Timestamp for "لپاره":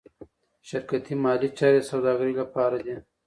2.41-2.77